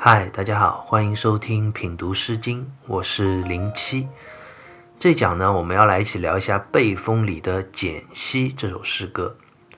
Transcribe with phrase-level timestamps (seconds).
[0.00, 4.06] 嗨，大家好，欢迎收听品读诗经，我是零七。
[4.96, 9.36] 这讲呢，我们要来一起聊一下《背风》里的《简溪》这首诗歌。《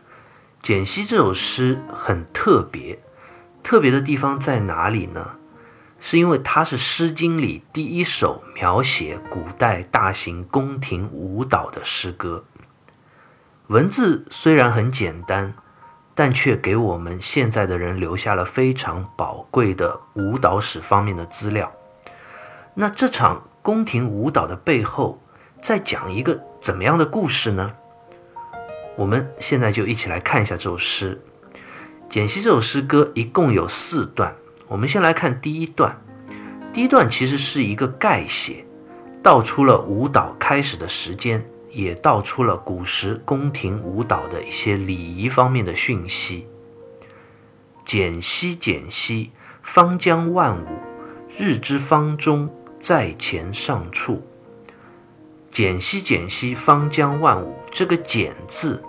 [0.61, 2.99] 简溪》这首诗很特别，
[3.63, 5.37] 特别的地方在哪里呢？
[5.99, 12.45] 是因为它是《诗经》里第一首描写古代大型宫廷舞蹈的诗歌。
[13.69, 15.55] 文字虽然很简单。
[16.21, 21.73] 但却给我们现在的人留下了非常宝贵的舞蹈史方面的资料。
[22.75, 25.19] 那这场宫廷舞蹈的背后，
[25.63, 27.73] 在讲一个怎么样的故事呢？
[28.97, 31.19] 我们现在就一起来看一下这首诗。
[32.11, 34.35] 简析这首诗歌一共有四段，
[34.69, 36.03] 我们先来看第一段。
[36.71, 38.67] 第一段其实是一个概写，
[39.23, 41.43] 道出了舞蹈开始的时间。
[41.71, 46.47] 也道出了古时宫廷舞蹈的一些礼仪方面的讯息。
[47.85, 49.33] 简兮简兮，
[49.63, 50.69] 方将万物；
[51.39, 52.49] 日之方中，
[52.79, 54.23] 在前上处。
[55.51, 57.57] 简兮简兮，方将万物。
[57.73, 58.83] 这个“简”字，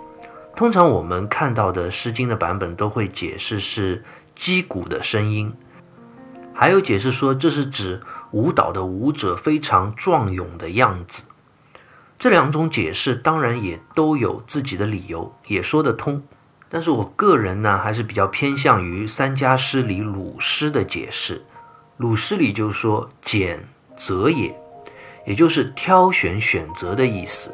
[0.56, 5.52] 通常我们看到的《诗经》的版本都会解释是击鼓的声音，
[6.52, 8.00] 还有解释说这是指
[8.32, 11.24] 舞蹈的舞者非常壮勇的样子。
[12.22, 16.22] 这两种解释当然也都有自己的理由，也说得通。
[16.68, 21.42] 但是我个人呢，还是比较偏向于三家诗里鲁诗的解释。
[21.96, 24.56] 鲁诗里就说“拣择也”，
[25.26, 27.52] 也就是挑选、选择的意思。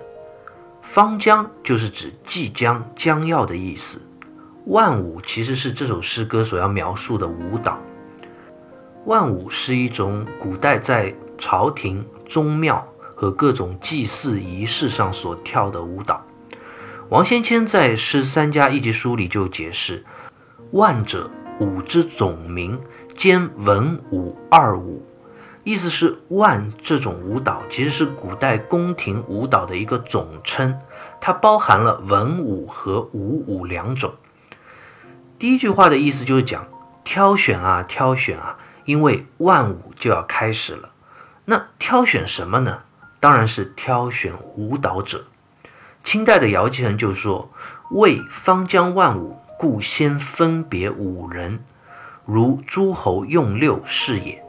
[0.83, 3.99] 方将就是指即将、将要的意思。
[4.67, 7.81] 万舞其实是这首诗歌所要描述的舞蹈。
[9.07, 12.87] 万舞是一种古代在朝廷、宗庙。
[13.21, 16.25] 和各种祭祀仪式上所跳的舞蹈，
[17.09, 20.05] 王先谦在《诗三家一集书》里就解释
[20.71, 21.29] ：“万者，
[21.59, 22.81] 舞之总名，
[23.15, 25.05] 兼文武二舞。”
[25.65, 30.79] 意思是万这种舞蹈其实是古代宫廷舞蹈的一个总称，
[31.21, 34.15] 它包含了文武和武舞两种。
[35.41, 36.69] 第一句话的意思就是讲
[37.03, 40.91] 挑选啊，挑选啊，因为万舞就要开始了。
[41.47, 42.83] 那挑选什么呢？
[43.21, 45.25] 当然是挑选舞蹈者。
[46.05, 47.51] 清代的姚继恒就说
[47.93, 51.61] ：“为方将万舞，故先分别五人，
[52.25, 54.43] 如诸侯用六是也。”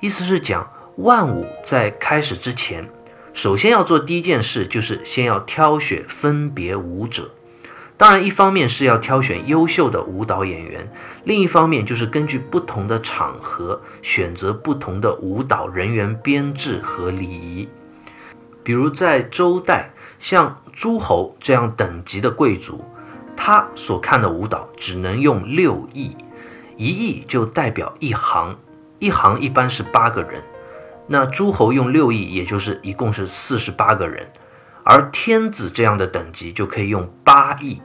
[0.00, 2.88] 意思是讲万舞在开始之前，
[3.32, 7.30] 首先要做第一件事，就是先要挑选分别舞者。
[7.96, 10.90] 当然，一方面是要挑选优秀的舞蹈演员，
[11.22, 17.68] 另一方面就是根据不同的场合选择不同的舞蹈人员编制和礼仪。
[18.64, 19.90] 比如在周代，
[20.20, 22.84] 像诸侯这样等级的贵族，
[23.36, 26.16] 他所看的舞蹈只能用六艺，
[26.76, 28.56] 一艺就代表一行，
[29.00, 30.42] 一行一般是八个人，
[31.08, 34.30] 那诸侯用六艺，也就是一共是四十八个人，
[34.84, 37.82] 而天子这样的等级就可以用八艺，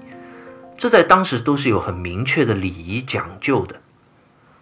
[0.78, 3.78] 这在当时都是有很明确的礼仪讲究的，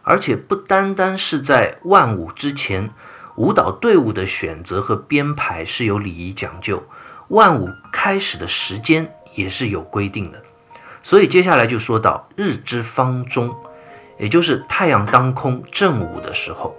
[0.03, 2.89] 而且不单单是在万舞之前。
[3.37, 6.81] 舞蹈队伍的选择和编排是有礼仪讲究，
[7.27, 10.41] 万舞开始的时间也是有规定的。
[11.03, 13.55] 所以接下来就说到日之方中，
[14.17, 16.75] 也就是太阳当空正午的时候。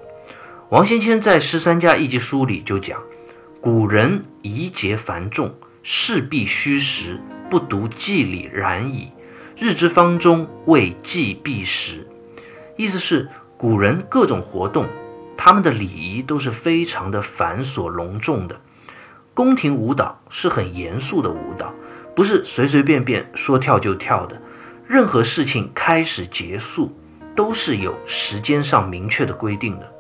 [0.71, 3.01] 王先谦在《十三家一集书》里就讲
[3.61, 9.13] ：“古人仪节繁重，事必虚实，不独祭礼然矣。
[9.57, 12.09] 日之方中，为祭必时。”
[12.77, 14.87] 意思是古人各种活动。
[15.37, 18.61] 他们的礼仪都是非常的繁琐隆重的，
[19.35, 21.73] 宫廷舞蹈是很严肃的舞蹈，
[22.15, 24.41] 不是随随便便说跳就跳的。
[24.87, 26.97] 任何事情开始结束
[27.35, 29.93] 都是有时间上明确的规定的。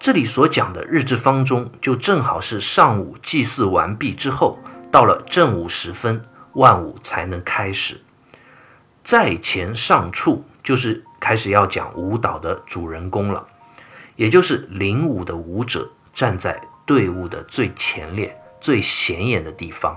[0.00, 4.58] 这里所讲的日之方中，就正好是上午祭祀完毕之后，
[4.90, 8.00] 到了正午时分，万物才能开始。
[9.02, 13.46] 在前上处，就是开始要讲舞蹈的主人公了。
[14.18, 19.96] 也就是领舞的舞者站在队伍的最前列、最显眼的地方。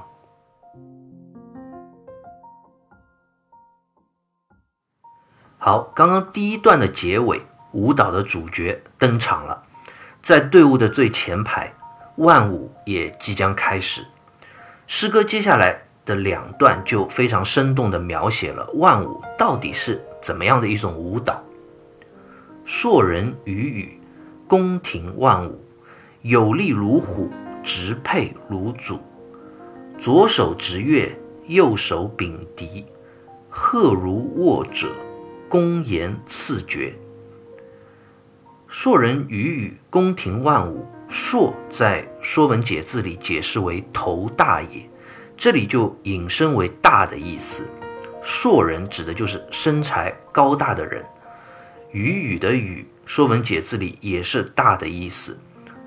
[5.58, 7.42] 好，刚刚第一段的结尾，
[7.72, 9.64] 舞蹈的主角登场了，
[10.22, 11.74] 在队伍的最前排，
[12.18, 14.06] 万舞也即将开始。
[14.86, 21.44] 诗歌接下来的两段就非常生动地描写了万舞到底是怎么样的一种舞蹈。
[22.64, 24.01] 硕人与羽。
[24.52, 25.58] 宫廷万舞，
[26.24, 27.30] 有力如虎，
[27.64, 29.00] 直佩如主。
[29.98, 31.18] 左手执月，
[31.48, 32.86] 右手秉笛，
[33.50, 34.90] 鹤如握者，
[35.48, 36.94] 公言赐爵。
[38.68, 40.86] 硕人语语，宫廷万舞。
[41.08, 44.86] 硕在《说文解字》里解释为头大也，
[45.38, 47.66] 这里就引申为大的意思。
[48.22, 51.02] 硕人指的就是身材高大的人。
[51.92, 55.38] 语语的语，《说文解字》里也是大的意思，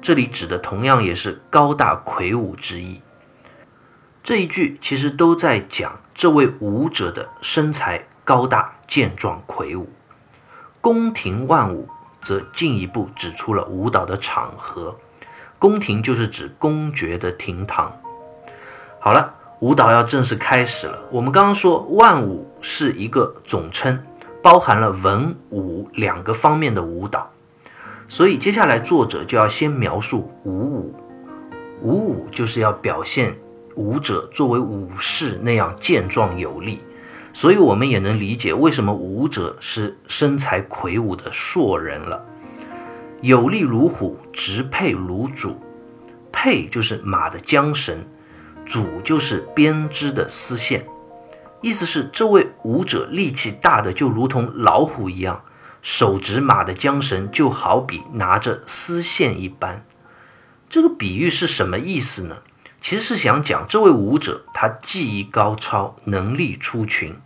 [0.03, 3.00] 这里指的同样也是高大魁梧之意。
[4.23, 9.88] 这一句其实都在讲这位舞者的身材高大健壮魁梧。
[10.82, 11.88] 宫廷万舞
[12.21, 14.94] 则进一步指出了舞蹈的场合。
[15.59, 17.91] 宫廷就是指公爵的厅堂。
[19.00, 21.03] 好了，舞蹈要正式开始了。
[21.11, 24.05] 我们刚刚说万舞是一个总称，
[24.44, 27.31] 包含了文武两个方面的舞蹈，
[28.08, 30.94] 所以接下来作者就要先描述武舞。
[31.81, 33.35] 武舞就是要表现
[33.75, 36.81] 舞者作为武士那样健壮有力，
[37.32, 42.23] 所以我们也能理解为什么舞者是身材魁梧的硕人了。
[43.23, 45.58] 有力如虎，直佩如主。
[46.31, 47.97] 佩就是马的缰绳，
[48.67, 50.85] 主就是编织的丝线。
[51.64, 55.43] 意思是这位舞者力气大的就如同老虎一样，
[55.81, 59.82] 手执马的缰绳就好比拿着丝线一般。
[60.69, 62.43] 这个比喻是什么意思呢？
[62.82, 67.16] 其实是想讲这位舞者他技艺高超，能力出群。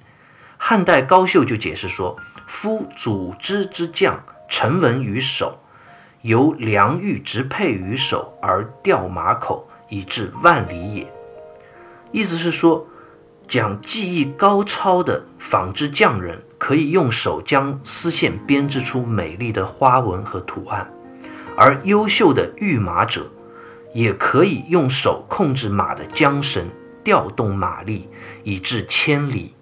[0.56, 5.58] 汉代高秀就解释说：“夫组织之将，成文于手。”
[6.22, 11.12] 由良玉直佩于手而吊马口，以至万里也。
[12.12, 12.86] 意思是说，
[13.48, 20.92] 讲技艺高超的纺织匠人可以用手将丝线编织出美丽的花纹和图案，
[21.56, 23.30] 而优秀的御马者
[23.94, 26.66] 也可以用手控制马的缰绳，
[27.02, 28.10] 调动马力，
[28.44, 29.54] 以至千里。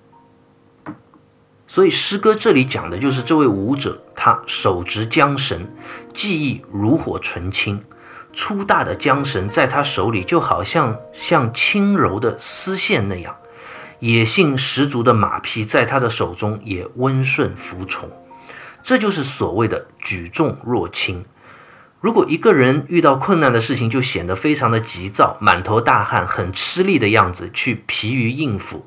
[1.69, 5.69] 所以诗歌这里讲的就是这位舞者，他手执缰绳，
[6.13, 7.81] 技艺炉火纯青。
[8.33, 13.35] 粗大的缰绳在他手里就好像像轻柔的丝线那样，
[14.01, 18.11] 野性十足的马匹在他的手中也温顺服从。
[18.83, 21.25] 这就是所谓的举重若轻。
[22.01, 28.87] 如果一个人遇到困难的事情，就显得非常的急躁，满头大汗，很吃力的样子，去疲于应付，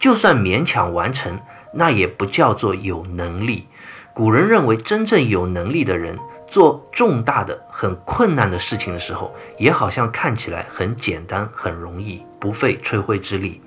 [0.00, 1.38] 就算勉强完成。
[1.74, 3.66] 那也不叫做有能力。
[4.14, 6.18] 古人认为，真正有能力的人
[6.48, 13.60] 做重大的、很困难的事情的时候，也好像看起来很简单、很容易，不费吹灰之力。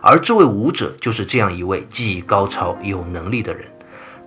[0.00, 3.66] 而这位舞者就是这样一位技艺高超、有能力的人，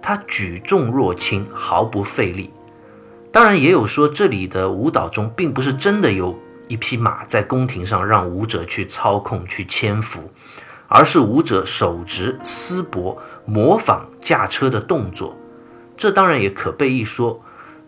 [0.02, 2.50] 他举重若轻，毫不费力。
[3.32, 6.38] 当然，也有说这里的舞蹈中，并不是真的有
[6.68, 10.30] 一匹马在宫廷上让舞者去操控、去牵服。
[10.94, 15.34] 而是舞者手执丝帛，模仿驾车的动作，
[15.96, 17.42] 这当然也可被一说。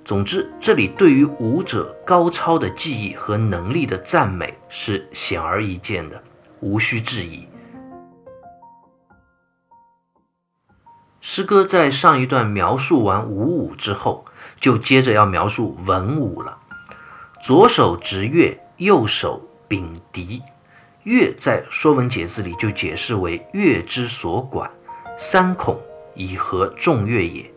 [0.05, 6.23] 总之，这里对于舞者高超的技艺和能力的赞美是显而易见的，
[6.61, 7.45] 无需质疑。
[11.25, 14.25] 诗歌在上一段描述完武舞之后，
[14.59, 16.57] 就接着要描述文武了。
[17.41, 20.41] 左手执月，右手秉笛。
[21.03, 24.69] 乐在《说文解字》里就解释为乐之所管，
[25.17, 25.79] 三孔
[26.13, 27.49] 以合众乐也，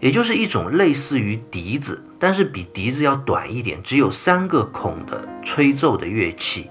[0.00, 6.68] 也就是一种类似于笛子，但是比笛子要短一点，只有三个孔的吹奏的乐器，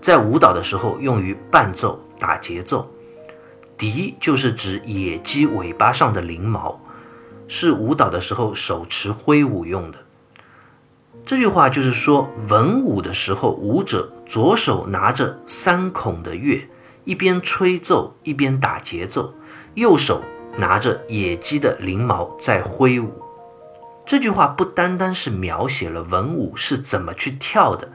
[0.00, 2.90] 在舞蹈的时候用于伴奏打节奏。
[3.80, 6.78] 笛就是指野鸡尾巴上的翎毛，
[7.48, 9.96] 是舞蹈的时候手持挥舞用的。
[11.24, 16.68] 这句话就是说，文武的时候，舞者左手拿着三孔的乐，
[17.06, 19.32] 一边吹奏一边打节奏；
[19.72, 20.22] 右手
[20.58, 23.10] 拿着野鸡的翎毛在挥舞。
[24.04, 27.90] 这句话不单单是描写了文武是怎么去跳的，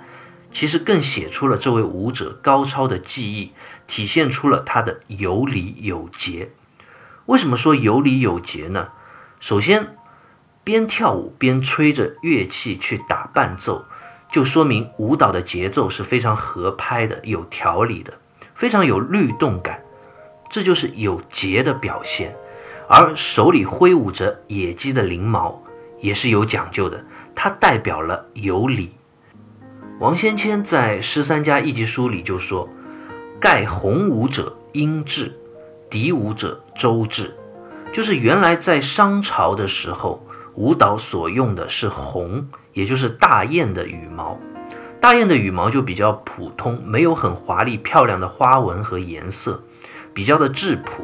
[0.50, 3.52] 其实更写出了这位舞者高超的技艺，
[3.88, 6.52] 体现出了他的有礼有节。
[7.26, 8.90] 为什么说有礼有节呢？
[9.40, 9.96] 首先，
[10.64, 13.86] 边跳舞边吹着乐器去打伴奏，
[14.32, 18.14] 就说明舞蹈的节奏是非常合拍的、有条理的，
[18.54, 19.84] 非常有律动感，
[20.50, 22.36] 这就是有节的表现。
[22.88, 25.64] 而手里挥舞着野鸡的翎毛，
[26.00, 27.04] 也是有讲究的，
[27.36, 28.92] 它代表了有礼。
[30.00, 32.70] 王先谦在《十三家一集书》里就说
[33.40, 35.32] ：“盖红舞者殷制，
[35.90, 37.36] 笛舞者周制。”
[37.94, 40.22] 就是原来在商朝的时候。
[40.58, 44.40] 舞蹈所用的是红，也就是大雁的羽毛。
[45.02, 49.62] 大雁的羽毛就比较普通，没有很华丽漂亮的花纹和颜色，
[50.14, 51.04] 比较的质朴。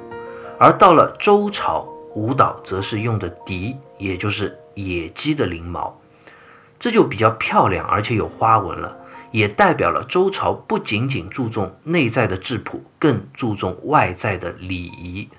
[0.58, 1.86] 而到了周朝，
[2.16, 6.00] 舞蹈则是用的笛，也就是野鸡的翎毛，
[6.80, 8.98] 这就比较漂亮，而且有花纹了，
[9.32, 15.30] 也代表了周朝不仅仅注重内在的质朴，更注重外在的礼仪。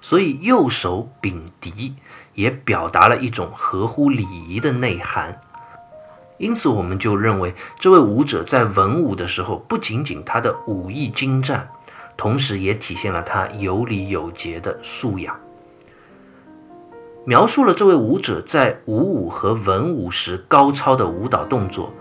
[0.00, 1.94] 所以右手秉笛，
[2.34, 5.40] 也表达了一种合乎礼仪的内涵。
[6.38, 11.68] 因此，我们就认为这位舞者在文武的时候，不仅仅他的武艺精湛，
[12.16, 15.38] 同时也体现了他有礼有节的素养。
[17.24, 21.92] 描述了这位舞者在武武和文武时高超的舞蹈动作，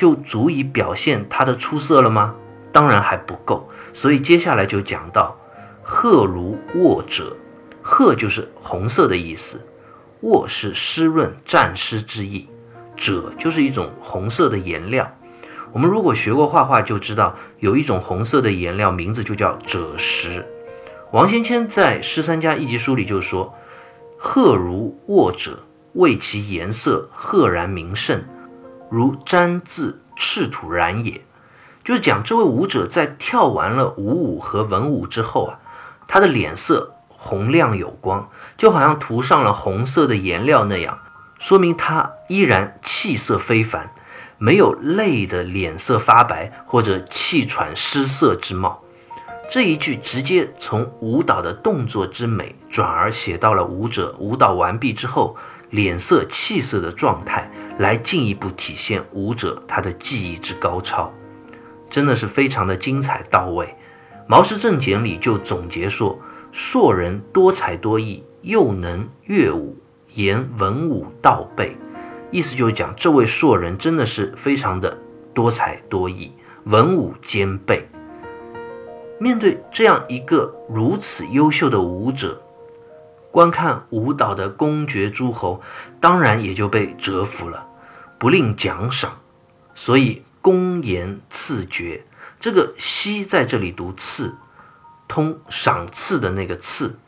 [0.00, 2.34] 就足以表现他的出色了吗？
[2.72, 3.68] 当然还不够。
[3.92, 5.36] 所以接下来就讲到
[5.84, 7.36] “鹤如卧者
[7.84, 9.60] ”，“鹤”就是红色的意思
[10.22, 12.48] ，“卧”是湿润、沾湿之意。
[12.96, 15.06] 赭就是一种红色的颜料，
[15.70, 20.46] 我们如果学过画画就知道，有一种红色的颜料，名字就叫赭石。
[21.12, 23.52] 王先谦在《诗三家一集书》里就说
[24.16, 25.58] ：“鹤如卧者，
[25.92, 28.22] 谓其颜色赫然明胜，
[28.90, 31.22] 如沾自赤土然也。”
[31.82, 35.58] 就是讲这位舞者在跳完了武舞和文舞之后啊，
[36.06, 38.28] 他的脸色红亮有光，
[38.58, 40.98] 就好像涂上了红色的颜料那样。
[41.38, 43.90] 说明他依然气色非凡，
[44.36, 48.82] 没有累得脸色发白或者气喘失色之貌。
[49.50, 55.34] 这一句直接从舞蹈的动作之美，转而写到了舞者舞蹈完毕之后
[55.70, 61.12] 脸色气色的状态，来进一步体现舞者他的技艺之高超，
[61.88, 63.66] 真的是非常的精彩到位。
[64.26, 66.18] 《毛氏正简》里就总结说：
[66.52, 69.76] 硕人多才多艺，又能乐舞。
[70.14, 71.76] 言文武道备，
[72.32, 74.98] 意思就是讲这位硕人真的是非常的
[75.32, 76.32] 多才多艺，
[76.64, 77.88] 文武兼备。
[79.20, 82.42] 面对这样一个如此优秀的舞者，
[83.30, 85.62] 观看舞蹈的公爵诸侯
[86.00, 87.66] 当然也就被折服了，
[88.18, 89.20] 不吝奖赏，
[89.74, 92.04] 所以公言赐爵。
[92.40, 94.34] 这个“西”在这里读“赐”，
[95.06, 96.98] 通赏赐的那个“赐”。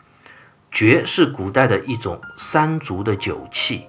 [0.70, 3.86] 爵是古代的一种三足的酒器。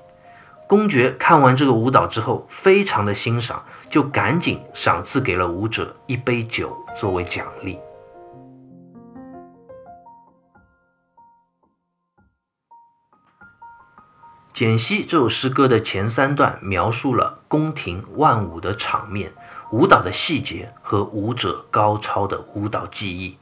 [0.67, 7.75] 公爵看完这个舞蹈之后，非常的欣赏，就赶紧赏赐给了舞者一杯酒作为奖励。
[14.53, 19.33] 《简析》这首诗歌的前三段描述了宫廷万舞的场面、
[19.71, 23.35] 舞蹈的细节和舞者高超的舞蹈技艺。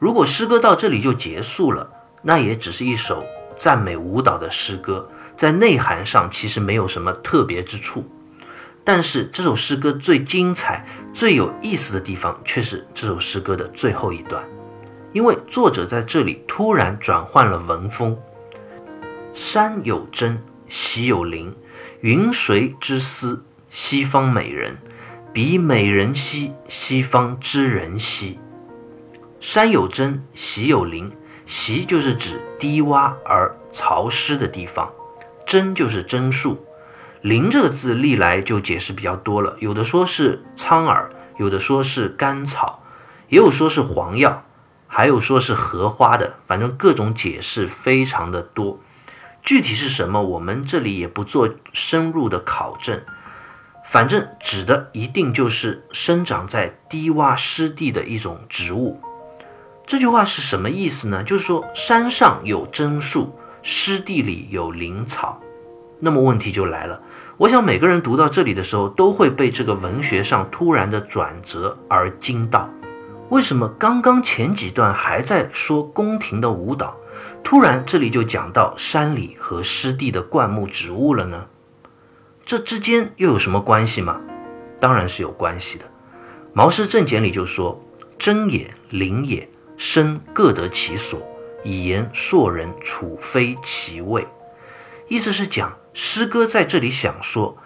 [0.00, 1.88] 如果诗歌到这里就结束了，
[2.22, 3.24] 那也只是一首
[3.56, 8.04] 赞美舞蹈的诗歌，在内涵上其实没有什么特别之处。
[8.82, 14.42] 但是这首诗歌最精彩、最有意思的地方，却是这首诗歌的最后一段，
[15.12, 18.18] 因为作者在这里突然转换了文风：
[19.34, 21.56] 山有真，喜有灵，
[22.02, 23.44] 云谁之思？
[23.68, 24.78] 西方美人，
[25.32, 28.38] 比美人兮，西方知人兮。
[29.40, 31.10] 山有真，喜有灵。
[31.44, 34.90] 席就是指低洼而潮湿的地方，
[35.44, 36.64] 榛就是榛树，
[37.20, 42.84] 灵这个字历来就解释比较多了，有的说是苍耳，有的说是甘草，
[43.28, 44.44] 也有说是黄药，
[44.86, 48.78] 还有说是荷花的，反正各种解释非常的多。
[49.44, 52.98] 具体是什么，我们这里也不做深入的考证，
[53.84, 58.98] 反正指的一定就是生长在低洼湿地的一种植物。
[59.86, 61.22] 这句话是什么意思呢？
[61.22, 65.38] 就是说山上有榛树，湿地里有灵草。
[66.00, 67.02] 那么问题就来了，
[67.36, 72.66] 我想每个人读到这里的时候，都会被这个文学上突然的转折而惊到。
[73.28, 76.96] 为什么刚刚前几段还在说宫廷的舞蹈，
[77.44, 81.46] 突然这里就讲到山里和湿地的灌木植物了呢？
[82.42, 84.20] 这之间又有什么关系吗？
[84.80, 85.84] 当然是有关系的。
[86.54, 87.80] 《毛诗正简》里就说
[88.18, 91.20] ：“真也，灵也。”身各得其所，
[91.64, 94.26] 以言硕人处非其位。
[95.08, 97.58] 意思是讲诗歌在这里想说，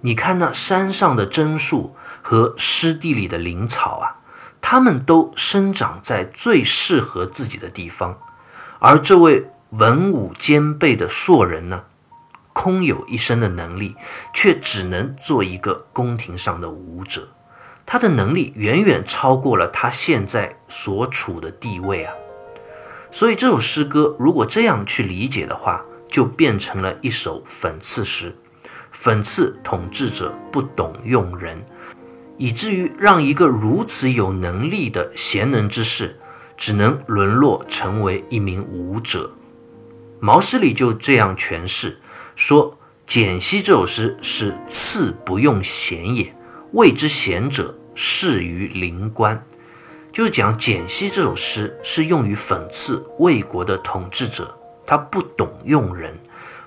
[0.00, 4.18] 你看那山上的榛树和湿地里的灵草啊，
[4.60, 8.18] 它们都生长在最适合自己的地方，
[8.80, 11.84] 而这位文武兼备的硕人呢，
[12.52, 13.96] 空有一身的能力，
[14.32, 17.28] 却只能做一个宫廷上的舞者。
[17.84, 22.12] 他的能力远远超过了他现在所处的地位啊，
[23.10, 28.36] 所以这首诗歌如果这样去理解的话，就变成了一首讽刺诗，
[28.94, 31.64] 讽刺统治者不懂用人，
[32.36, 36.20] 以至于让一个如此有能力的贤能之士，
[36.58, 39.32] 只能沦落成为一名武者。
[40.20, 41.98] 毛诗里就这样诠释：
[42.34, 46.34] 说简析这首诗是次不用贤也，
[46.72, 49.42] 谓之贤者，适于灵官。
[50.12, 56.18] 就是讲简析这首诗是用于讽刺魏国的统治者，他不懂用人，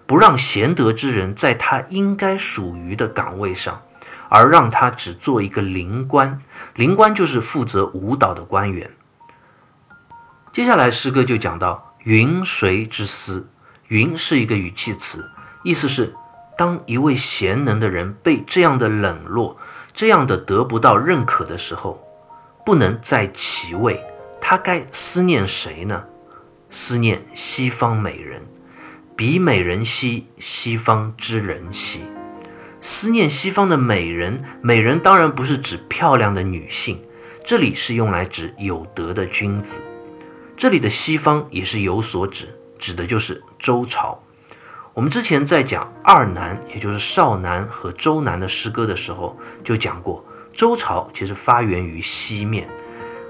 [0.05, 3.81] 不让贤德之人在他应该属于的岗位上，
[4.29, 6.39] 而让他只做一个灵官。
[6.75, 8.89] 灵官就是负责舞蹈的官员。
[10.53, 13.47] 接下来诗歌就讲到云谁之思，
[13.87, 15.29] 云是一个语气词，
[15.63, 16.13] 意思是
[16.57, 19.57] 当一位贤能的人被这样的冷落，
[19.93, 22.05] 这样的得不到认可的时候，
[22.65, 24.03] 不能在其位，
[24.41, 26.03] 他该思念谁呢？
[26.69, 28.41] 思念西方美人，
[29.15, 32.01] 比美人兮，西方之人兮。
[32.81, 37.01] 思念西方的美人，美人当然不是指漂亮的女性，
[37.45, 39.81] 这里是用来指有德的君子。
[40.61, 44.21] 这里的西方也是有所指，指的就是周朝。
[44.93, 52.69] 我们之前在讲二南，也就是少南和周南的诗歌的时候，就讲过，周朝其实发源于西面。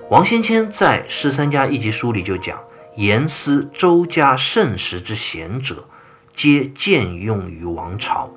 [0.10, 2.60] 王先谦在《诗三家一集》书里就讲
[3.00, 5.88] ：“言思周家盛时之贤者，
[6.34, 8.30] 皆见用于王朝。”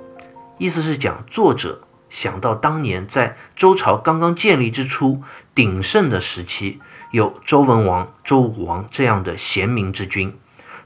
[0.58, 5.20] 意思是讲作者想到当年在周朝刚刚建立之初
[5.52, 6.80] 鼎盛的时期。
[7.14, 10.36] 有周文王、周武王这样的贤明之君，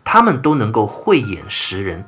[0.05, 2.05] 他们都能够慧眼识人，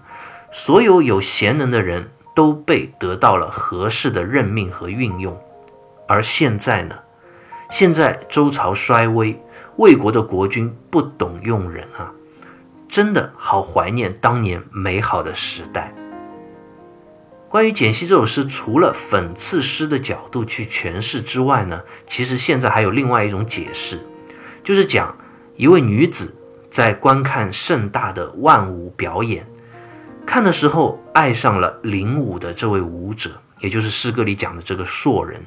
[0.52, 5.40] 所有有贤能的人都被得到了合适的任命和运用。
[6.06, 6.96] 而现在呢？
[7.70, 9.40] 现在周朝衰微，
[9.76, 12.12] 魏国的国君不懂用人啊，
[12.90, 15.94] 真的好怀念当年美好的时代。
[17.48, 23.98] 关于简析这首诗，除了讽刺诗的角度去诠释之外呢，其实现在还有另外一种解释。
[24.62, 25.16] 就是讲
[25.56, 26.34] 一位女子
[26.70, 29.46] 在观看盛大的万舞表演，
[30.26, 35.44] 看的时候爱上了领舞的这位舞者，也就是诗歌里讲的这个硕人，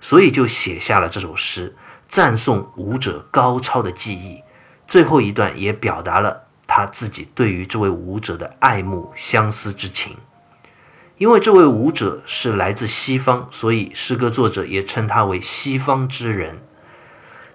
[0.00, 1.74] 所以就写下了这首诗，
[2.06, 4.42] 赞颂舞者高超的技艺。
[4.86, 10.16] 最后一段也表达了他自己对于这位舞者的爱慕相思之情。
[11.18, 16.58] 因为这位舞者是来自西方，所以诗歌作者也称他为西方之人。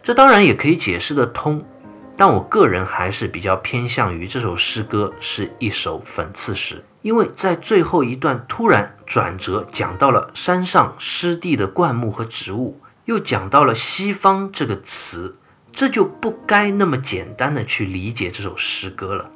[0.04, 1.64] 这当然也可以解释得通，
[2.18, 15.38] 但我个人还是比较偏向于这首诗歌是一首讽刺诗，因为在最后一段突然转折，讲到了山上湿地的灌木和植物，又讲到了西方这个词，
[15.72, 19.32] 这就不该那么简单的去理解这首诗歌了。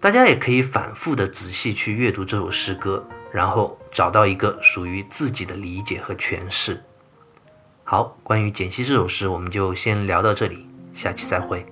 [0.00, 6.82] 大家也可以反复的仔细去阅读这首诗歌，然后找到一个属于自己的理解和诠释。
[7.86, 11.64] 好，关于简析这首诗，我们就先聊到这里，下期再会。